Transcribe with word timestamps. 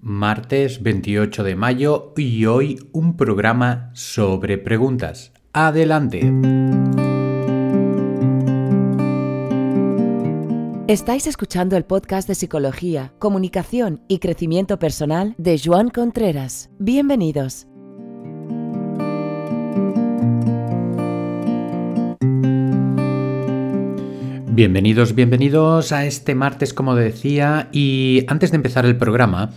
Martes 0.00 0.82
28 0.82 1.44
de 1.44 1.56
mayo 1.56 2.12
y 2.16 2.46
hoy 2.46 2.78
un 2.92 3.16
programa 3.16 3.90
sobre 3.94 4.58
preguntas. 4.58 5.32
Adelante. 5.52 6.20
Estáis 10.88 11.26
escuchando 11.26 11.76
el 11.76 11.84
podcast 11.84 12.28
de 12.28 12.34
Psicología, 12.34 13.12
Comunicación 13.18 14.02
y 14.06 14.18
Crecimiento 14.18 14.78
Personal 14.78 15.34
de 15.38 15.60
Joan 15.62 15.88
Contreras. 15.88 16.70
Bienvenidos. 16.78 17.66
Bienvenidos, 24.56 25.14
bienvenidos 25.14 25.92
a 25.92 26.06
este 26.06 26.34
martes, 26.34 26.72
como 26.72 26.94
decía, 26.94 27.68
y 27.72 28.24
antes 28.28 28.52
de 28.52 28.56
empezar 28.56 28.86
el 28.86 28.96
programa, 28.96 29.50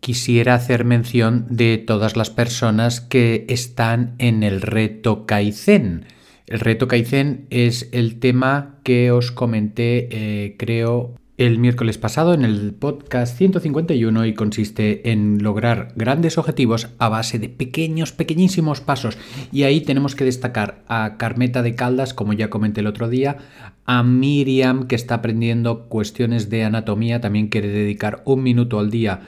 quisiera 0.00 0.54
hacer 0.54 0.84
mención 0.84 1.46
de 1.48 1.78
todas 1.78 2.16
las 2.16 2.30
personas 2.30 3.00
que 3.00 3.44
están 3.48 4.14
en 4.18 4.42
el 4.42 4.62
reto 4.62 5.26
Kaizen. 5.26 6.06
El 6.46 6.60
reto 6.60 6.88
Kaizen 6.88 7.46
es 7.50 7.88
el 7.92 8.18
tema 8.18 8.80
que 8.82 9.12
os 9.12 9.30
comenté, 9.30 10.08
eh, 10.10 10.56
creo, 10.58 11.14
el 11.40 11.58
miércoles 11.58 11.96
pasado 11.96 12.34
en 12.34 12.44
el 12.44 12.74
podcast 12.74 13.38
151 13.38 14.26
y 14.26 14.34
consiste 14.34 15.10
en 15.10 15.42
lograr 15.42 15.92
grandes 15.96 16.36
objetivos 16.36 16.88
a 16.98 17.08
base 17.08 17.38
de 17.38 17.48
pequeños, 17.48 18.12
pequeñísimos 18.12 18.82
pasos. 18.82 19.16
Y 19.50 19.62
ahí 19.62 19.80
tenemos 19.80 20.14
que 20.14 20.26
destacar 20.26 20.82
a 20.86 21.16
Carmeta 21.16 21.62
de 21.62 21.74
Caldas, 21.74 22.12
como 22.12 22.34
ya 22.34 22.50
comenté 22.50 22.80
el 22.80 22.88
otro 22.88 23.08
día, 23.08 23.38
a 23.86 24.02
Miriam, 24.02 24.86
que 24.86 24.96
está 24.96 25.14
aprendiendo 25.14 25.88
cuestiones 25.88 26.50
de 26.50 26.64
anatomía, 26.64 27.22
también 27.22 27.48
quiere 27.48 27.68
dedicar 27.68 28.22
un 28.26 28.42
minuto 28.42 28.78
al 28.78 28.90
día 28.90 29.22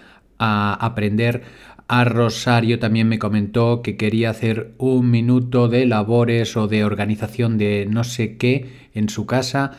a 0.44 0.74
aprender. 0.74 1.42
A 1.86 2.04
Rosario 2.04 2.80
también 2.80 3.08
me 3.08 3.20
comentó 3.20 3.80
que 3.80 3.96
quería 3.96 4.30
hacer 4.30 4.74
un 4.78 5.10
minuto 5.10 5.68
de 5.68 5.86
labores 5.86 6.56
o 6.56 6.66
de 6.66 6.84
organización 6.84 7.58
de 7.58 7.86
no 7.88 8.02
sé 8.02 8.36
qué 8.36 8.88
en 8.92 9.08
su 9.08 9.24
casa 9.24 9.72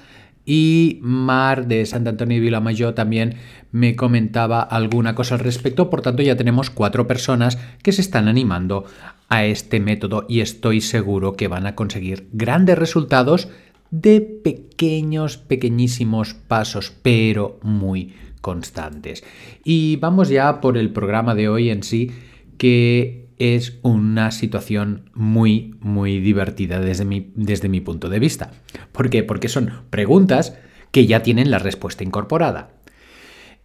y 0.46 1.00
Mar 1.02 1.68
de 1.68 1.86
Sant 1.86 2.08
Antonio 2.08 2.36
de 2.38 2.42
Vilamayor 2.42 2.94
también 2.94 3.36
me 3.72 3.96
comentaba 3.96 4.62
alguna 4.62 5.16
cosa 5.16 5.36
al 5.36 5.42
respecto. 5.42 5.90
Por 5.90 6.02
tanto, 6.02 6.22
ya 6.22 6.38
tenemos 6.38 6.70
cuatro 6.70 7.08
personas 7.08 7.58
que 7.82 7.92
se 7.92 8.02
están 8.02 8.28
animando 8.28 8.86
a 9.30 9.46
este 9.46 9.80
método 9.80 10.26
y 10.30 10.42
estoy 10.42 10.82
seguro 10.82 11.34
que 11.34 11.48
van 11.48 11.66
a 11.66 11.76
conseguir 11.76 12.30
grandes 12.32 12.78
resultados 12.78 13.50
de 13.92 14.22
pequeños, 14.22 15.38
pequeñísimos 15.38 16.34
pasos, 16.34 16.94
pero 17.02 17.60
muy 17.64 18.14
constantes. 18.44 19.24
Y 19.64 19.96
vamos 19.96 20.28
ya 20.28 20.60
por 20.60 20.78
el 20.78 20.92
programa 20.92 21.34
de 21.34 21.48
hoy 21.48 21.70
en 21.70 21.82
sí, 21.82 22.12
que 22.58 23.30
es 23.40 23.80
una 23.84 24.32
situación 24.32 25.10
muy, 25.14 25.76
muy 25.80 26.20
divertida 26.20 26.82
desde 26.82 27.06
mi, 27.06 27.32
desde 27.36 27.70
mi 27.70 27.80
punto 27.80 28.10
de 28.10 28.20
vista. 28.20 28.52
¿Por 28.92 29.10
qué? 29.10 29.24
Porque 29.24 29.48
son 29.48 29.72
preguntas 29.90 30.58
que 30.92 31.08
ya 31.08 31.24
tienen 31.24 31.52
la 31.52 31.58
respuesta 31.58 32.04
incorporada. 32.04 32.74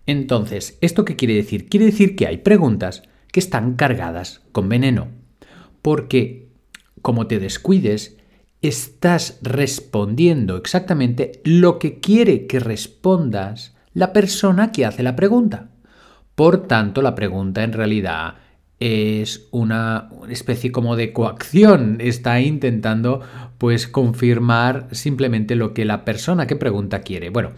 Entonces, 0.07 0.79
¿esto 0.81 1.05
qué 1.05 1.17
quiere 1.17 1.35
decir? 1.35 1.69
Quiere 1.69 1.87
decir 1.87 2.15
que 2.15 2.29
hay 2.29 2.39
preguntas 2.39 3.03
que 3.33 3.41
están 3.41 3.75
cargadas 3.75 4.43
con 4.53 4.69
veneno. 4.69 5.09
Porque, 5.83 6.51
como 7.03 7.27
te 7.27 7.41
descuides, 7.41 8.17
estás 8.63 9.41
respondiendo 9.43 10.57
exactamente 10.57 11.41
lo 11.43 11.81
que 11.81 11.99
quiere 11.99 12.47
que 12.47 12.61
respondas 12.61 13.77
la 13.95 14.13
persona 14.13 14.73
que 14.73 14.87
hace 14.87 15.03
la 15.03 15.17
pregunta. 15.17 15.69
Por 16.35 16.67
tanto, 16.67 17.03
la 17.03 17.15
pregunta 17.15 17.65
en 17.65 17.73
realidad 17.73 18.35
es 18.81 19.49
una 19.51 20.09
especie 20.29 20.71
como 20.71 20.95
de 20.95 21.13
coacción, 21.13 21.99
está 22.01 22.41
intentando 22.41 23.23
pues 23.59 23.89
confirmar 23.89 24.87
simplemente 24.93 25.57
lo 25.57 25.75
que 25.75 25.85
la 25.85 26.05
persona 26.05 26.47
que 26.47 26.55
pregunta 26.55 27.01
quiere. 27.01 27.31
Bueno, 27.31 27.53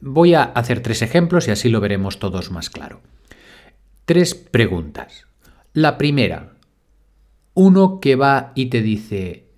voy 0.00 0.34
a 0.34 0.44
hacer 0.44 0.80
tres 0.80 1.02
ejemplos 1.02 1.48
y 1.48 1.50
así 1.50 1.68
lo 1.68 1.80
veremos 1.80 2.20
todos 2.20 2.50
más 2.50 2.70
claro. 2.70 3.00
Tres 4.04 4.34
preguntas. 4.34 5.26
La 5.72 5.98
primera, 5.98 6.52
uno 7.54 7.98
que 7.98 8.14
va 8.14 8.52
y 8.54 8.66
te 8.66 8.80
dice, 8.80 9.48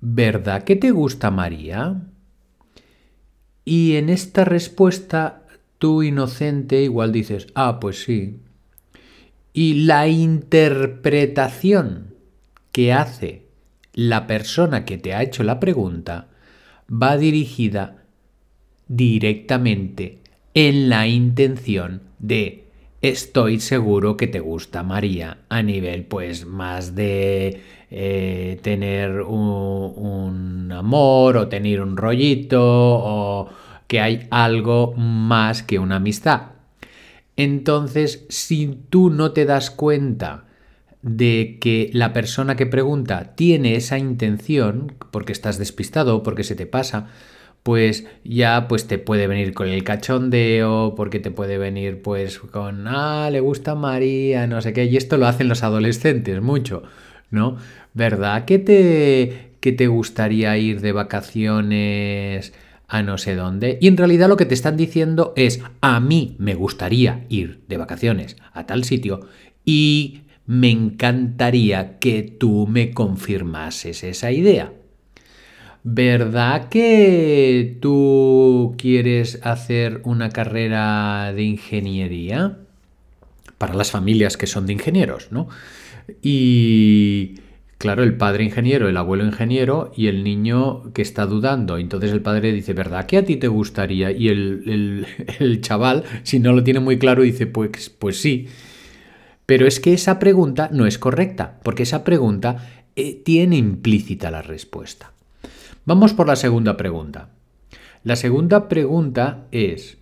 ¿verdad 0.00 0.64
que 0.64 0.76
te 0.76 0.90
gusta 0.90 1.30
María? 1.30 2.02
Y 3.64 3.96
en 3.96 4.08
esta 4.08 4.44
respuesta 4.44 5.42
tú 5.78 6.02
inocente 6.02 6.82
igual 6.82 7.12
dices, 7.12 7.46
ah, 7.54 7.78
pues 7.80 8.02
sí, 8.02 8.40
y 9.52 9.84
la 9.84 10.08
interpretación 10.08 12.14
que 12.72 12.92
hace 12.92 13.46
la 13.94 14.26
persona 14.26 14.84
que 14.84 14.98
te 14.98 15.14
ha 15.14 15.22
hecho 15.22 15.42
la 15.42 15.58
pregunta 15.58 16.28
va 16.90 17.16
dirigida 17.16 18.04
directamente 18.86 20.18
en 20.52 20.90
la 20.90 21.06
intención 21.06 22.02
de 22.18 22.64
estoy 23.00 23.60
seguro 23.60 24.18
que 24.18 24.26
te 24.26 24.40
gusta 24.40 24.82
María 24.82 25.38
a 25.48 25.62
nivel 25.62 26.04
pues 26.04 26.44
más 26.44 26.94
de 26.94 27.62
eh, 27.90 28.60
tener 28.62 29.22
un, 29.22 29.94
un, 29.96 30.72
amor 30.72 31.38
o 31.38 31.48
tener 31.48 31.80
un 31.80 31.96
rollito 31.96 32.60
o 32.62 33.48
que 33.86 34.00
hay 34.00 34.26
algo 34.30 34.94
más 34.94 35.62
que 35.62 35.78
una 35.78 35.96
amistad 35.96 36.56
entonces, 37.36 38.24
si 38.30 38.78
tú 38.88 39.10
no 39.10 39.32
te 39.32 39.44
das 39.44 39.70
cuenta 39.70 40.44
de 41.02 41.58
que 41.60 41.90
la 41.92 42.12
persona 42.12 42.56
que 42.56 42.66
pregunta 42.66 43.34
tiene 43.36 43.76
esa 43.76 43.98
intención, 43.98 44.94
porque 45.10 45.32
estás 45.32 45.58
despistado 45.58 46.16
o 46.16 46.22
porque 46.22 46.44
se 46.44 46.56
te 46.56 46.66
pasa, 46.66 47.08
pues 47.62 48.06
ya 48.24 48.68
pues 48.68 48.86
te 48.86 48.98
puede 48.98 49.26
venir 49.26 49.52
con 49.52 49.68
el 49.68 49.84
cachondeo, 49.84 50.94
porque 50.96 51.20
te 51.20 51.30
puede 51.30 51.58
venir 51.58 52.00
pues 52.02 52.38
con, 52.38 52.88
ah, 52.88 53.28
le 53.30 53.40
gusta 53.40 53.74
María, 53.74 54.46
no 54.46 54.62
sé 54.62 54.72
qué, 54.72 54.86
y 54.86 54.96
esto 54.96 55.18
lo 55.18 55.26
hacen 55.26 55.48
los 55.48 55.62
adolescentes 55.62 56.40
mucho, 56.40 56.84
¿no? 57.30 57.56
¿Verdad 57.92 58.44
que 58.46 58.58
te, 58.58 59.50
que 59.60 59.72
te 59.72 59.88
gustaría 59.88 60.56
ir 60.58 60.80
de 60.80 60.92
vacaciones? 60.92 62.52
A 62.88 63.02
no 63.02 63.18
sé 63.18 63.34
dónde. 63.34 63.78
Y 63.80 63.88
en 63.88 63.96
realidad 63.96 64.28
lo 64.28 64.36
que 64.36 64.46
te 64.46 64.54
están 64.54 64.76
diciendo 64.76 65.32
es, 65.36 65.60
a 65.80 66.00
mí 66.00 66.36
me 66.38 66.54
gustaría 66.54 67.24
ir 67.28 67.60
de 67.68 67.76
vacaciones 67.76 68.36
a 68.52 68.66
tal 68.66 68.84
sitio 68.84 69.26
y 69.64 70.20
me 70.46 70.70
encantaría 70.70 71.98
que 71.98 72.22
tú 72.22 72.66
me 72.66 72.92
confirmases 72.92 74.04
esa 74.04 74.30
idea. 74.30 74.72
¿Verdad 75.82 76.68
que 76.68 77.78
tú 77.80 78.74
quieres 78.76 79.40
hacer 79.44 80.00
una 80.04 80.30
carrera 80.30 81.32
de 81.32 81.42
ingeniería? 81.42 82.58
Para 83.58 83.74
las 83.74 83.90
familias 83.90 84.36
que 84.36 84.46
son 84.46 84.66
de 84.66 84.74
ingenieros, 84.74 85.28
¿no? 85.30 85.48
Y 86.22 87.36
Claro, 87.78 88.02
el 88.02 88.16
padre 88.16 88.44
ingeniero, 88.44 88.88
el 88.88 88.96
abuelo 88.96 89.24
ingeniero 89.24 89.92
y 89.94 90.06
el 90.06 90.24
niño 90.24 90.92
que 90.94 91.02
está 91.02 91.26
dudando. 91.26 91.76
Entonces 91.76 92.10
el 92.10 92.22
padre 92.22 92.52
dice, 92.52 92.72
¿verdad 92.72 93.04
que 93.04 93.18
a 93.18 93.24
ti 93.24 93.36
te 93.36 93.48
gustaría? 93.48 94.10
Y 94.12 94.28
el, 94.28 95.58
chaval, 95.60 96.04
si 96.22 96.38
no 96.38 96.52
lo 96.52 96.64
tiene 96.64 96.80
muy 96.80 96.98
claro, 96.98 97.22
dice, 97.22 97.46
pues, 97.46 97.90
pues 97.90 98.20
sí. 98.20 98.48
Pero 99.44 99.66
es 99.66 99.78
que 99.78 99.92
esa 99.92 100.18
pregunta 100.18 100.70
no 100.72 100.86
es 100.86 100.98
correcta, 100.98 101.60
porque 101.62 101.82
esa 101.82 102.02
pregunta 102.02 102.84
eh, 102.96 103.22
tiene 103.24 103.56
implícita 103.56 104.30
la 104.30 104.40
respuesta. 104.40 105.12
Vamos 105.84 106.14
por 106.14 106.26
la 106.26 106.36
segunda 106.36 106.76
pregunta. 106.78 107.28
La 108.04 108.16
segunda 108.16 108.68
pregunta 108.68 109.46
es, 109.52 109.98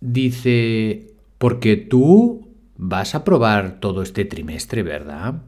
dice, 0.00 1.08
porque 1.36 1.76
tú 1.76 2.48
vas 2.76 3.14
a 3.14 3.22
probar 3.22 3.80
todo 3.80 4.02
este 4.02 4.24
trimestre, 4.24 4.82
¿verdad? 4.82 5.42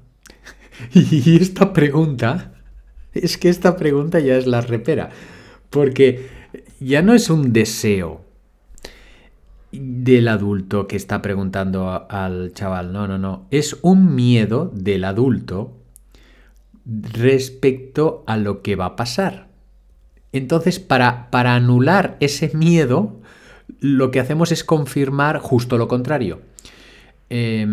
Y 0.94 1.37
esta 1.40 1.73
pregunta, 1.73 2.52
es 3.14 3.38
que 3.38 3.49
esta 3.49 3.76
pregunta 3.76 4.20
ya 4.20 4.37
es 4.37 4.46
la 4.46 4.61
repera, 4.61 5.11
porque 5.70 6.29
ya 6.81 7.02
no 7.02 7.14
es 7.14 7.31
un 7.31 7.52
deseo 7.52 8.25
del 9.73 10.29
adulto 10.29 10.87
que 10.87 10.96
está 10.96 11.23
preguntando 11.23 12.06
al 12.11 12.52
chaval, 12.52 12.93
no, 12.93 13.06
no, 13.06 13.19
no, 13.19 13.46
es 13.50 13.79
un 13.82 14.14
miedo 14.14 14.70
del 14.75 15.05
adulto 15.05 15.79
respecto 16.84 18.25
a 18.26 18.37
lo 18.37 18.61
que 18.62 18.76
va 18.76 18.87
a 18.87 18.96
pasar. 18.96 19.49
Entonces, 20.32 20.79
para, 20.79 21.31
para 21.31 21.55
anular 21.55 22.17
ese 22.20 22.55
miedo, 22.55 23.20
lo 23.81 24.11
que 24.11 24.20
hacemos 24.20 24.52
es 24.52 24.64
confirmar 24.64 25.38
justo 25.38 25.79
lo 25.79 25.88
contrario. 25.88 26.40
Eh, 27.31 27.67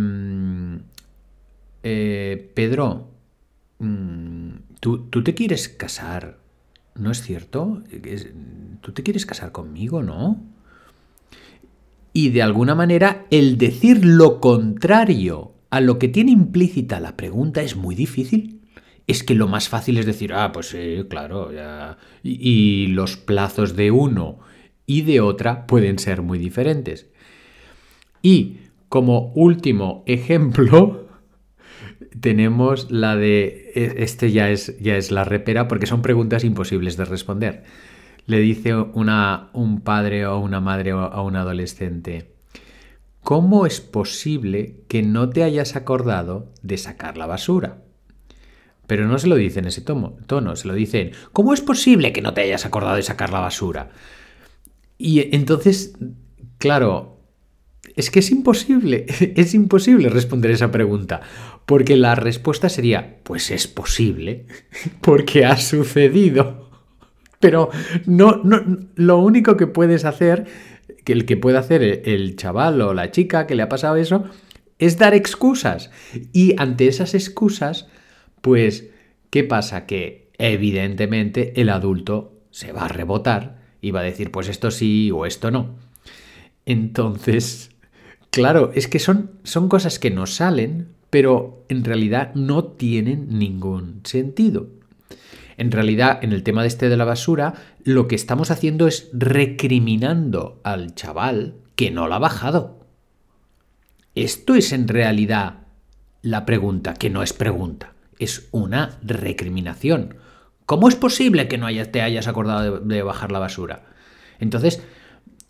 eh, 1.83 2.51
Pedro, 2.53 3.09
mm, 3.79 4.51
¿tú, 4.79 5.23
te 5.23 5.33
quieres 5.33 5.69
casar, 5.69 6.39
¿no 6.95 7.11
es 7.11 7.21
cierto? 7.21 7.83
¿Tú 8.81 8.91
te 8.91 9.03
quieres 9.03 9.25
casar 9.25 9.51
conmigo, 9.51 10.03
no? 10.03 10.43
Y 12.13 12.29
de 12.29 12.41
alguna 12.41 12.75
manera 12.75 13.25
el 13.29 13.57
decir 13.57 14.03
lo 14.03 14.39
contrario 14.39 15.53
a 15.69 15.81
lo 15.81 15.99
que 15.99 16.07
tiene 16.07 16.31
implícita 16.31 16.99
la 16.99 17.15
pregunta 17.15 17.61
es 17.61 17.75
muy 17.75 17.95
difícil. 17.95 18.61
Es 19.07 19.23
que 19.23 19.35
lo 19.35 19.47
más 19.47 19.69
fácil 19.69 19.97
es 19.97 20.05
decir, 20.05 20.33
ah, 20.33 20.51
pues 20.51 20.67
sí, 20.67 21.03
claro, 21.09 21.51
ya. 21.51 21.97
Y 22.23 22.87
los 22.87 23.17
plazos 23.17 23.75
de 23.75 23.91
uno 23.91 24.39
y 24.85 25.01
de 25.01 25.21
otra 25.21 25.65
pueden 25.65 25.99
ser 25.99 26.21
muy 26.21 26.37
diferentes. 26.37 27.07
Y 28.21 28.57
como 28.89 29.31
último 29.35 30.03
ejemplo, 30.07 31.08
tenemos 32.19 32.91
la 32.91 33.15
de, 33.15 33.71
e, 33.75 34.03
este 34.03 34.31
ya 34.31 34.49
es, 34.49 34.77
ya 34.79 34.97
es 34.97 35.11
la 35.11 35.23
repera 35.23 35.67
porque 35.67 35.85
son 35.85 36.01
preguntas 36.01 36.43
imposibles 36.43 36.97
de 36.97 37.05
responder. 37.05 37.63
Le 38.25 38.39
dice 38.39 38.75
una, 38.75 39.49
un 39.53 39.81
padre 39.81 40.25
o 40.25 40.39
una 40.39 40.59
madre 40.59 40.93
o 40.93 40.99
a 40.99 41.21
un 41.21 41.35
adolescente, 41.35 42.33
¿cómo 43.21 43.65
es 43.65 43.81
posible 43.81 44.83
que 44.87 45.01
no 45.01 45.29
te 45.29 45.43
hayas 45.43 45.75
acordado 45.75 46.51
de 46.61 46.77
sacar 46.77 47.17
la 47.17 47.25
basura? 47.25 47.83
Pero 48.87 49.07
no 49.07 49.19
se 49.19 49.27
lo 49.27 49.35
dice 49.35 49.59
en 49.59 49.67
ese 49.67 49.81
tono, 49.81 50.17
tono, 50.25 50.55
se 50.55 50.67
lo 50.67 50.73
dicen, 50.73 51.11
¿cómo 51.31 51.53
es 51.53 51.61
posible 51.61 52.11
que 52.11 52.21
no 52.21 52.33
te 52.33 52.41
hayas 52.41 52.65
acordado 52.65 52.95
de 52.95 53.03
sacar 53.03 53.31
la 53.31 53.39
basura? 53.39 53.91
Y 54.97 55.35
entonces, 55.35 55.95
claro, 56.57 57.18
es 57.95 58.11
que 58.11 58.19
es 58.19 58.31
imposible, 58.31 59.05
es 59.35 59.53
imposible 59.53 60.09
responder 60.09 60.51
esa 60.51 60.71
pregunta, 60.71 61.21
porque 61.65 61.95
la 61.95 62.15
respuesta 62.15 62.69
sería, 62.69 63.17
pues 63.23 63.51
es 63.51 63.67
posible, 63.67 64.45
porque 65.01 65.45
ha 65.45 65.57
sucedido. 65.57 66.69
Pero 67.39 67.69
no, 68.05 68.41
no, 68.43 68.61
lo 68.95 69.19
único 69.19 69.55
que 69.55 69.67
puedes 69.67 70.03
hacer, 70.03 70.45
que 71.05 71.13
el 71.13 71.25
que 71.25 71.37
puede 71.37 71.57
hacer 71.57 72.01
el 72.05 72.35
chaval 72.35 72.81
o 72.81 72.93
la 72.93 73.11
chica 73.11 73.47
que 73.47 73.55
le 73.55 73.63
ha 73.63 73.69
pasado 73.69 73.95
eso, 73.95 74.25
es 74.77 74.97
dar 74.97 75.13
excusas. 75.13 75.91
Y 76.33 76.55
ante 76.57 76.87
esas 76.87 77.13
excusas, 77.13 77.87
pues, 78.41 78.89
¿qué 79.29 79.43
pasa? 79.43 79.85
Que 79.85 80.31
evidentemente 80.37 81.61
el 81.61 81.69
adulto 81.69 82.41
se 82.51 82.71
va 82.71 82.85
a 82.85 82.87
rebotar 82.89 83.59
y 83.81 83.91
va 83.91 84.01
a 84.01 84.03
decir, 84.03 84.31
pues 84.31 84.49
esto 84.49 84.71
sí 84.71 85.11
o 85.11 85.25
esto 85.25 85.51
no. 85.51 85.75
Entonces, 86.65 87.71
Claro, 88.31 88.71
es 88.75 88.87
que 88.87 88.99
son, 88.99 89.31
son 89.43 89.69
cosas 89.69 89.99
que 89.99 90.11
nos 90.11 90.35
salen, 90.35 90.89
pero 91.09 91.65
en 91.69 91.83
realidad 91.83 92.33
no 92.35 92.63
tienen 92.63 93.39
ningún 93.39 94.01
sentido. 94.03 94.67
En 95.57 95.71
realidad, 95.71 96.19
en 96.21 96.31
el 96.31 96.43
tema 96.43 96.61
de 96.61 96.69
este 96.69 96.87
de 96.89 96.97
la 96.97 97.05
basura, 97.05 97.55
lo 97.83 98.07
que 98.07 98.15
estamos 98.15 98.51
haciendo 98.51 98.87
es 98.87 99.09
recriminando 99.11 100.61
al 100.63 100.95
chaval 100.95 101.55
que 101.75 101.91
no 101.91 102.07
la 102.07 102.15
ha 102.15 102.19
bajado. 102.19 102.79
Esto 104.15 104.55
es 104.55 104.71
en 104.71 104.87
realidad 104.87 105.67
la 106.21 106.45
pregunta, 106.45 106.93
que 106.93 107.09
no 107.09 107.23
es 107.23 107.33
pregunta, 107.33 107.93
es 108.19 108.47
una 108.51 108.97
recriminación. 109.01 110.15
¿Cómo 110.65 110.87
es 110.87 110.95
posible 110.95 111.47
que 111.47 111.57
no 111.57 111.67
te 111.87 112.01
hayas 112.01 112.27
acordado 112.27 112.79
de 112.79 113.01
bajar 113.01 113.31
la 113.31 113.39
basura? 113.39 113.85
Entonces, 114.39 114.81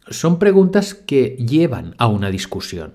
son 0.09 0.39
preguntas 0.39 0.93
que 0.93 1.35
llevan 1.37 1.95
a 1.97 2.07
una 2.07 2.29
discusión, 2.29 2.93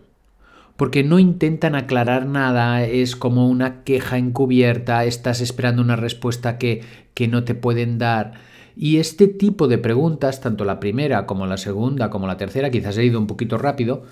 porque 0.76 1.05
no 1.05 1.19
intentan 1.19 1.75
aclarar 1.75 2.26
nada, 2.26 2.84
es 2.84 3.16
como 3.16 3.49
una 3.49 3.84
queja 3.84 4.19
encubierta, 4.19 5.05
estás 5.05 5.40
esperando 5.40 5.82
una 5.82 5.96
respuesta 5.96 6.58
que, 6.58 6.82
que 7.14 7.28
no 7.28 7.44
te 7.44 7.55
pueden 7.55 7.99
dar. 7.99 8.34
Y 8.76 8.99
este 8.99 9.28
tipo 9.28 9.69
de 9.69 9.78
preguntas, 9.78 10.40
tanto 10.40 10.64
la 10.64 10.81
primera 10.81 11.26
como 11.26 11.46
la 11.46 11.56
segunda 11.56 12.11
como 12.11 12.26
la 12.26 12.37
tercera, 12.37 12.70
quizás 12.70 12.99
he 12.99 13.05
ido 13.05 13.20
un 13.20 13.28
poquito 13.28 13.56
rápido, 13.56 14.05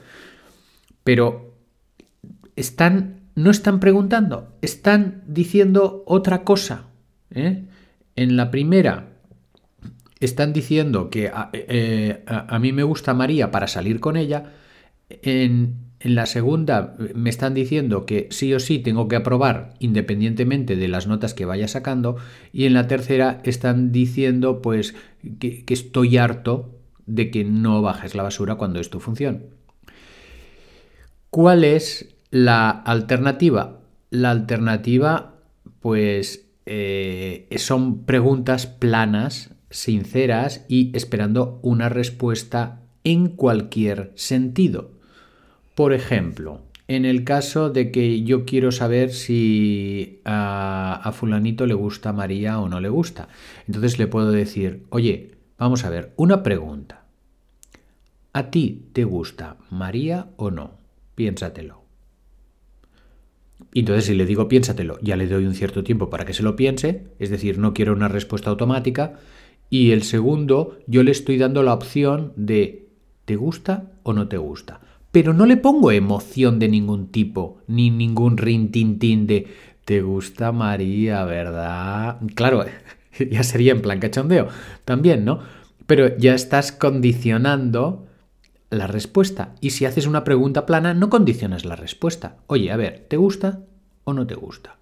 pero 1.03 1.53
están, 2.55 3.21
no 3.35 3.51
están 3.51 3.81
preguntando, 3.81 4.53
están 4.63 5.25
diciendo 5.27 6.05
otra 6.07 6.45
cosa. 6.45 6.85
¿eh? 7.33 7.65
En 8.15 8.37
la 8.37 8.53
primera 8.53 9.12
están 10.25 10.53
diciendo 10.53 11.11
que 11.11 11.31
eh, 11.53 12.23
a, 12.27 12.59
mí 12.59 12.73
me 12.73 12.83
gusta 12.83 13.15
María 13.15 13.51
para 13.51 13.67
salir 13.67 14.01
con 14.01 14.17
ella. 14.17 14.53
En, 15.09 15.91
la 16.01 16.27
segunda 16.27 16.97
me 17.15 17.31
están 17.31 17.55
diciendo 17.55 18.07
que 18.07 18.27
sí 18.33 18.53
o 18.55 18.59
sí 18.59 18.81
tengo 18.81 19.07
que 19.07 19.15
aprobar 19.15 19.75
independientemente 19.79 20.75
de 20.75 20.89
las 20.89 21.07
notas 21.07 21.33
que 21.33 21.45
vaya 21.45 21.69
sacando. 21.69 22.17
Y 22.53 22.65
en 22.65 22.75
la 22.75 22.89
tercera 22.89 23.41
están 23.45 23.93
diciendo 23.93 24.63
pues 24.63 24.97
que, 25.39 25.65
estoy 25.69 26.17
harto 26.17 26.75
de 27.07 27.31
que 27.31 27.45
no 27.45 27.83
bajes 27.83 28.17
la 28.17 28.25
basura 28.25 28.57
cuando 28.57 28.81
es 28.81 28.91
tu 28.91 28.99
función. 28.99 29.47
¿Cuál 31.31 31.63
es 31.63 32.15
la 32.31 32.71
alternativa? 32.71 33.81
La 34.11 34.31
alternativa 34.31 35.37
pues 35.81 36.47
eh, 36.67 37.47
son 37.57 38.05
preguntas 38.05 38.67
planas 38.67 39.53
sinceras 39.73 40.65
y 40.69 40.97
esperando 40.97 41.59
una 41.63 41.89
respuesta 41.89 42.83
en 43.05 43.29
cualquier 43.29 44.13
sentido. 44.15 44.93
Por 45.75 45.93
ejemplo, 45.93 46.61
en 46.89 47.05
el 47.05 47.25
caso 47.25 47.71
de 47.71 47.91
que 47.91 48.23
yo 48.23 48.45
quiero 48.45 48.71
saber 48.71 49.13
si 49.13 50.21
a, 50.25 51.11
fulanito 51.15 51.67
le 51.67 51.75
gusta 51.75 52.13
María 52.13 52.61
o 52.61 52.69
no 52.69 52.81
le 52.81 52.89
gusta, 52.89 53.29
entonces 53.67 53.99
le 53.99 54.07
puedo 54.07 54.31
decir, 54.31 54.85
oye, 54.91 55.33
vamos 55.59 55.85
a 55.85 55.91
ver, 55.91 56.13
una 56.17 56.43
pregunta. 56.43 57.05
¿A 58.35 58.51
ti 58.51 58.87
te 58.93 59.05
gusta 59.05 59.57
María 59.71 60.29
o 60.37 60.51
no? 60.51 60.73
Piénsatelo. 61.15 61.83
Entonces 63.75 64.07
si 64.07 64.15
le 64.15 64.27
digo 64.27 64.49
piénsatelo, 64.49 64.99
ya 65.01 65.17
le 65.17 65.29
doy 65.29 65.47
un 65.47 65.55
cierto 65.55 65.85
tiempo 65.85 66.11
para 66.11 66.25
que 66.25 66.35
se 66.35 66.43
lo 66.43 66.57
piense, 66.57 67.07
es 67.19 67.31
decir, 67.31 67.59
no 67.59 67.73
quiero 67.73 67.93
una 67.93 68.09
respuesta 68.09 68.51
automática, 68.51 69.19
y 69.73 69.93
el 69.93 70.03
segundo, 70.03 70.79
yo 70.87 71.03
le 71.03 71.13
estoy 71.13 71.39
dando 71.39 71.63
la 71.63 71.73
opción 71.73 72.35
de 72.37 72.91
¿te 73.25 73.37
gusta 73.37 73.93
o 74.03 74.13
no 74.13 74.29
te 74.29 74.37
gusta? 74.37 74.83
Pero 75.11 75.33
no 75.33 75.47
le 75.47 75.57
pongo 75.57 75.91
emoción 75.91 76.59
de 76.59 76.69
ningún 76.69 77.07
tipo, 77.07 77.57
ni 77.69 77.89
ningún 77.89 78.37
rintintín 78.37 79.27
de 79.27 79.47
¿te 79.87 80.03
gusta 80.03 80.53
María, 80.53 81.25
verdad? 81.25 82.19
Claro, 82.35 82.67
ya 83.31 83.43
sería 83.45 83.73
en 83.73 83.81
plan 83.81 83.99
cachondeo 83.99 84.49
también, 84.85 85.25
¿no? 85.25 85.39
Pero 85.87 86.19
ya 86.19 86.35
estás 86.35 86.71
condicionando 86.71 88.07
la 88.69 88.89
respuesta. 88.89 89.55
Y 89.63 89.71
si 89.71 89.87
haces 89.87 90.07
una 90.07 90.23
pregunta 90.23 90.67
plana, 90.67 90.93
no 90.93 91.09
condicionas 91.09 91.65
la 91.65 91.77
respuesta. 91.77 92.37
Oye, 92.47 92.71
a 92.73 92.77
ver, 92.77 93.07
¿te 93.09 93.17
gusta 93.17 93.61
o 94.05 94.13
no 94.13 94.27
te 94.27 94.35
gusta? 94.35 94.77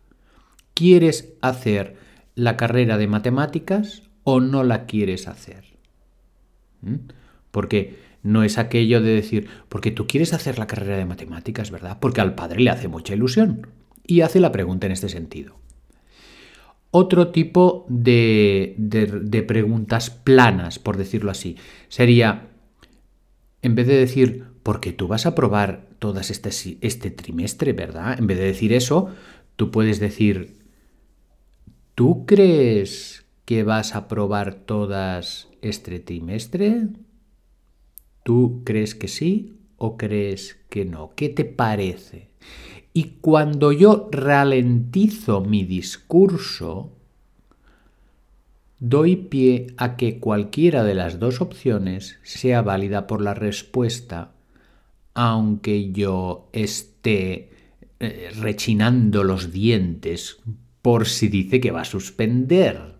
¿Quieres 0.75 1.35
hacer 1.42 1.94
la 2.35 2.56
carrera 2.56 2.99
de 2.99 3.06
matemáticas 3.06 4.09
o 4.24 4.40
no 4.40 4.64
la 4.64 4.86
quieres 4.86 5.28
hacer. 5.28 5.64
¿Mm? 6.82 6.96
Porque 7.50 7.98
no 8.22 8.42
es 8.42 8.58
aquello 8.58 9.00
de 9.00 9.14
decir, 9.14 9.48
porque 9.68 9.90
tú 9.90 10.06
quieres 10.06 10.32
hacer 10.34 10.58
la 10.58 10.66
carrera 10.66 10.96
de 10.96 11.06
matemáticas, 11.06 11.70
¿verdad? 11.70 11.98
Porque 12.00 12.20
al 12.20 12.34
padre 12.34 12.60
le 12.60 12.70
hace 12.70 12.88
mucha 12.88 13.14
ilusión. 13.14 13.68
Y 14.06 14.20
hace 14.22 14.40
la 14.40 14.52
pregunta 14.52 14.86
en 14.86 14.92
este 14.92 15.08
sentido. 15.08 15.56
Otro 16.90 17.28
tipo 17.28 17.86
de, 17.88 18.74
de, 18.76 19.42
preguntas 19.42 20.10
planas, 20.10 20.80
por 20.80 20.96
decirlo 20.96 21.30
así, 21.30 21.56
sería, 21.88 22.48
en 23.62 23.76
vez 23.76 23.86
de 23.86 23.96
decir, 23.96 24.44
porque 24.64 24.92
tú 24.92 25.06
vas 25.06 25.24
a 25.24 25.36
probar 25.36 25.88
todas 26.00 26.30
este, 26.30 26.50
este 26.80 27.10
trimestre, 27.12 27.72
¿verdad? 27.72 28.18
En 28.18 28.26
vez 28.26 28.38
de 28.38 28.46
decir 28.46 28.72
eso, 28.72 29.14
tú 29.54 29.70
puedes 29.70 30.00
decir, 30.00 30.58
¿tú 31.94 32.26
crees 32.26 33.19
vas 33.64 33.95
a 33.97 34.07
probar 34.09 34.54
todas 34.54 35.49
este 35.61 35.99
trimestre? 35.99 36.87
¿Tú 38.23 38.62
crees 38.64 38.95
que 38.95 39.09
sí 39.09 39.59
o 39.76 39.97
crees 39.97 40.59
que 40.69 40.85
no? 40.85 41.12
¿Qué 41.16 41.28
te 41.28 41.45
parece? 41.45 42.30
Y 42.92 43.16
cuando 43.21 43.73
yo 43.73 44.09
ralentizo 44.12 45.40
mi 45.40 45.64
discurso, 45.64 46.92
doy 48.78 49.16
pie 49.16 49.69
a 49.76 49.97
que 49.97 50.19
cualquiera 50.19 50.85
de 50.85 50.95
las 50.95 51.19
dos 51.19 51.40
opciones 51.40 52.19
sea 52.23 52.62
válida 52.62 53.07
por 53.07 53.21
la 53.21 53.35
respuesta, 53.35 54.33
aunque 55.14 55.92
yo 55.92 56.49
esté 56.52 57.50
eh, 58.00 58.30
rechinando 58.38 59.25
los 59.25 59.52
dientes 59.52 60.38
por 60.83 61.07
si 61.07 61.28
dice 61.28 61.61
que 61.61 61.71
va 61.71 61.83
a 61.83 61.85
suspender. 61.85 63.00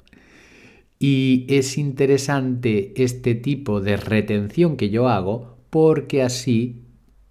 Y 1.02 1.47
es 1.49 1.78
interesante 1.78 2.92
este 3.02 3.35
tipo 3.35 3.80
de 3.80 3.97
retención 3.97 4.76
que 4.76 4.90
yo 4.90 5.09
hago 5.09 5.57
porque 5.71 6.23
así 6.23 6.83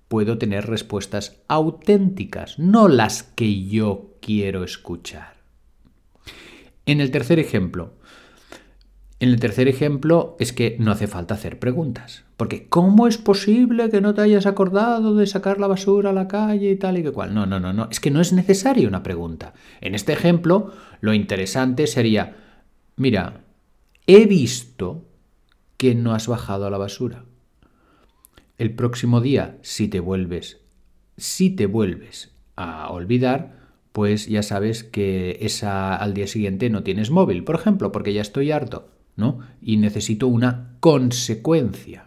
puedo 0.08 0.40
tener 0.40 0.66
respuestas 0.66 1.40
auténticas, 1.48 2.58
no 2.58 2.88
las 2.88 3.22
que 3.22 3.66
yo 3.66 4.16
quiero 4.22 4.64
escuchar. 4.64 5.36
En 6.88 7.00
el 7.00 7.12
tercer 7.12 7.38
ejemplo, 7.38 7.94
En 9.22 9.30
el 9.30 9.40
tercer 9.40 9.68
ejemplo 9.68 10.38
es 10.40 10.54
que 10.54 10.78
no 10.80 10.92
hace 10.92 11.06
falta 11.06 11.34
hacer 11.36 11.60
preguntas. 11.60 12.24
Porque 12.38 12.68
¿cómo 12.70 13.06
es 13.06 13.18
posible 13.18 13.90
que 13.90 14.00
no 14.02 14.14
te 14.14 14.22
hayas 14.22 14.46
acordado 14.46 15.14
de 15.14 15.28
sacar 15.28 15.60
la 15.60 15.68
basura 15.68 16.12
a 16.12 16.14
la 16.14 16.30
calle 16.30 16.72
y 16.72 16.78
tal 16.78 16.98
y 16.98 17.04
que 17.04 17.12
cual? 17.12 17.34
No, 17.34 17.46
no, 17.46 17.60
no, 17.60 17.74
no. 17.74 17.90
Es 17.92 18.00
que 18.00 18.12
no 18.12 18.22
es 18.22 18.32
necesaria 18.32 18.88
una 18.88 19.04
pregunta. 19.04 19.54
En 19.82 19.94
este 19.94 20.14
ejemplo, 20.14 20.72
lo 21.02 21.14
interesante 21.14 21.86
sería, 21.86 22.38
mira, 22.96 23.42
he 24.12 24.26
visto 24.26 25.06
que 25.78 25.94
no 25.94 26.16
has 26.16 26.28
bajado 26.28 26.66
a 26.66 26.72
la 26.72 26.80
basura. 26.80 27.26
El 28.58 28.74
próximo 28.74 29.22
día, 29.22 29.60
si 29.62 29.88
te 29.88 30.00
vuelves, 30.00 30.62
si 31.16 31.52
te 31.52 31.68
vuelves 31.68 32.32
a 32.56 32.90
olvidar, 32.90 33.70
pues 33.92 34.28
ya 34.28 34.42
sabes 34.42 34.84
que 34.84 35.38
esa, 35.42 35.96
al 35.96 36.16
día 36.16 36.26
siguiente 36.26 36.72
no 36.72 36.82
tienes 36.82 37.12
móvil, 37.12 37.44
por 37.44 37.54
ejemplo, 37.54 37.92
porque 37.92 38.14
ya 38.14 38.22
estoy 38.22 38.52
harto. 38.52 38.90
¿no? 39.16 39.42
Y 39.62 39.78
necesito 39.78 40.28
una 40.28 40.78
consecuencia. 40.80 42.06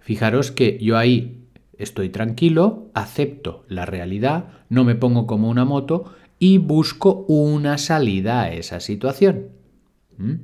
Fijaros 0.00 0.50
que 0.50 0.78
yo 0.82 0.98
ahí 0.98 1.46
estoy 1.78 2.10
tranquilo, 2.10 2.90
acepto 2.92 3.64
la 3.68 3.86
realidad, 3.86 4.48
no 4.68 4.84
me 4.84 4.96
pongo 4.96 5.26
como 5.26 5.48
una 5.48 5.64
moto 5.64 6.12
y 6.38 6.58
busco 6.58 7.24
una 7.28 7.78
salida 7.78 8.42
a 8.42 8.52
esa 8.52 8.80
situación. 8.80 9.61
¿Mm? 10.22 10.40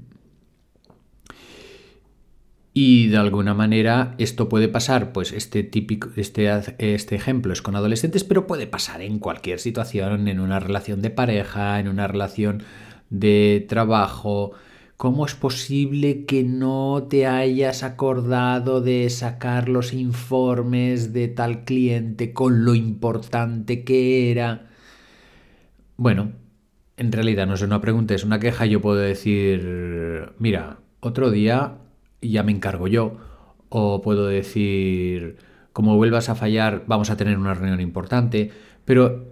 Y 2.74 3.08
de 3.08 3.16
alguna 3.16 3.54
manera 3.54 4.14
esto 4.18 4.48
puede 4.48 4.68
pasar, 4.68 5.12
pues 5.12 5.32
este 5.32 5.64
típico, 5.64 6.10
este, 6.16 6.48
este 6.78 7.16
ejemplo 7.16 7.52
es 7.52 7.60
con 7.60 7.74
adolescentes, 7.74 8.22
pero 8.22 8.46
puede 8.46 8.66
pasar 8.66 9.00
en 9.02 9.18
cualquier 9.18 9.58
situación, 9.58 10.28
en 10.28 10.38
una 10.38 10.60
relación 10.60 11.02
de 11.02 11.10
pareja, 11.10 11.80
en 11.80 11.88
una 11.88 12.06
relación 12.06 12.62
de 13.10 13.66
trabajo, 13.68 14.52
¿Cómo 14.98 15.26
es 15.26 15.36
posible 15.36 16.24
que 16.24 16.42
no 16.42 17.06
te 17.08 17.24
hayas 17.28 17.84
acordado 17.84 18.80
de 18.80 19.08
sacar 19.10 19.68
los 19.68 19.92
informes 19.92 21.12
de 21.12 21.28
tal 21.28 21.62
cliente 21.62 22.32
con 22.32 22.64
lo 22.64 22.74
importante 22.74 23.84
que 23.84 24.32
era? 24.32 24.66
Bueno, 25.96 26.32
en 26.98 27.12
realidad 27.12 27.46
no 27.46 27.54
es 27.54 27.62
una 27.62 27.80
pregunta, 27.80 28.14
es 28.14 28.24
una 28.24 28.40
queja. 28.40 28.66
Yo 28.66 28.80
puedo 28.80 28.98
decir, 28.98 30.32
mira, 30.38 30.78
otro 31.00 31.30
día 31.30 31.78
ya 32.20 32.42
me 32.42 32.52
encargo 32.52 32.88
yo. 32.88 33.16
O 33.68 34.02
puedo 34.02 34.26
decir, 34.26 35.36
como 35.72 35.96
vuelvas 35.96 36.28
a 36.28 36.34
fallar, 36.34 36.84
vamos 36.86 37.10
a 37.10 37.16
tener 37.16 37.38
una 37.38 37.54
reunión 37.54 37.80
importante. 37.80 38.50
Pero 38.84 39.26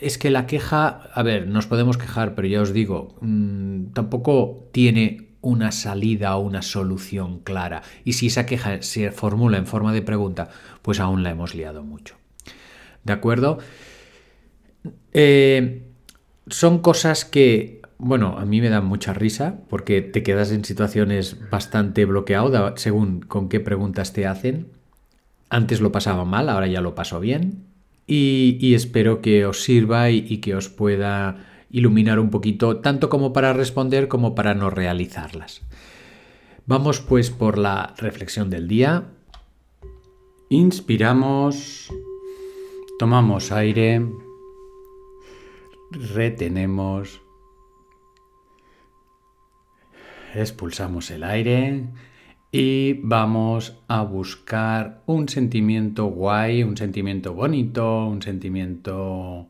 es 0.00 0.18
que 0.18 0.30
la 0.30 0.46
queja, 0.46 0.88
a 1.14 1.22
ver, 1.22 1.46
nos 1.46 1.66
podemos 1.66 1.96
quejar, 1.96 2.34
pero 2.34 2.48
ya 2.48 2.60
os 2.60 2.72
digo, 2.72 3.14
mm, 3.20 3.92
tampoco 3.92 4.68
tiene 4.72 5.28
una 5.42 5.70
salida 5.70 6.36
o 6.36 6.40
una 6.40 6.62
solución 6.62 7.38
clara. 7.38 7.82
Y 8.04 8.14
si 8.14 8.26
esa 8.26 8.46
queja 8.46 8.82
se 8.82 9.12
formula 9.12 9.58
en 9.58 9.66
forma 9.66 9.92
de 9.92 10.02
pregunta, 10.02 10.48
pues 10.82 10.98
aún 10.98 11.22
la 11.22 11.30
hemos 11.30 11.54
liado 11.54 11.84
mucho. 11.84 12.16
¿De 13.04 13.12
acuerdo? 13.12 13.58
Eh, 15.12 15.91
son 16.48 16.80
cosas 16.80 17.24
que, 17.24 17.82
bueno, 17.98 18.36
a 18.38 18.44
mí 18.44 18.60
me 18.60 18.68
dan 18.68 18.84
mucha 18.84 19.12
risa 19.12 19.60
porque 19.68 20.02
te 20.02 20.22
quedas 20.22 20.52
en 20.52 20.64
situaciones 20.64 21.36
bastante 21.50 22.04
bloqueado 22.04 22.76
según 22.76 23.20
con 23.20 23.48
qué 23.48 23.60
preguntas 23.60 24.12
te 24.12 24.26
hacen. 24.26 24.68
Antes 25.50 25.80
lo 25.80 25.92
pasaba 25.92 26.24
mal, 26.24 26.48
ahora 26.48 26.66
ya 26.66 26.80
lo 26.80 26.94
paso 26.94 27.20
bien 27.20 27.72
y, 28.06 28.74
espero 28.74 29.20
que 29.20 29.46
os 29.46 29.62
sirva 29.62 30.10
y, 30.10 30.38
que 30.38 30.54
os 30.54 30.68
pueda 30.68 31.46
iluminar 31.70 32.18
un 32.18 32.30
poquito, 32.30 32.78
tanto 32.78 33.08
como 33.08 33.32
para 33.32 33.52
responder 33.52 34.08
como 34.08 34.34
para 34.34 34.54
no 34.54 34.70
realizarlas. 34.70 35.62
Vamos 36.66 37.00
pues 37.00 37.30
por 37.30 37.58
la 37.58 37.94
reflexión 37.96 38.50
del 38.50 38.68
día. 38.68 39.04
Inspiramos, 40.50 41.90
tomamos 42.98 43.52
aire, 43.52 44.02
retenemos, 45.92 47.22
expulsamos 50.34 51.10
el 51.10 51.24
aire 51.24 51.88
y 52.50 52.94
vamos 53.02 53.78
a 53.88 54.02
buscar 54.02 55.02
un 55.06 55.28
sentimiento 55.28 56.06
guay, 56.06 56.62
un 56.62 56.76
sentimiento 56.76 57.34
bonito, 57.34 58.06
un 58.06 58.22
sentimiento 58.22 59.48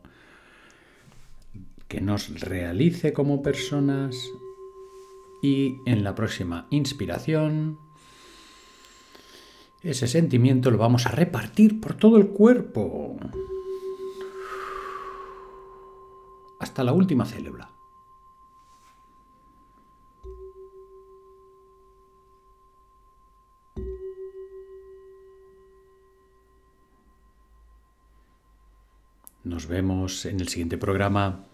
que 1.87 2.01
nos 2.01 2.39
realice 2.39 3.13
como 3.13 3.41
personas. 3.41 4.15
Y 5.41 5.75
en 5.85 6.05
la 6.05 6.15
próxima 6.15 6.67
inspiración 6.69 7.77
ese 9.83 10.07
sentimiento 10.07 10.71
lo 10.71 10.77
vamos 10.77 11.05
a 11.05 11.11
repartir 11.11 11.81
por 11.81 11.95
todo 11.95 12.17
el 12.17 12.27
cuerpo 12.27 13.17
hasta 16.73 16.83
la 16.83 16.93
última 16.93 17.23
célula. 17.23 17.69
Nos 29.43 29.67
vemos 29.67 30.25
en 30.25 30.39
el 30.39 30.47
siguiente 30.47 30.79
programa. 30.79 31.45